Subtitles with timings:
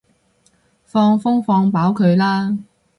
[0.83, 2.57] 放風放飽佢啦